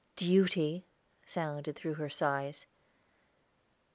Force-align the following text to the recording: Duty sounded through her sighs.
Duty 0.15 0.87
sounded 1.27 1.75
through 1.75 1.93
her 1.93 2.09
sighs. 2.09 2.65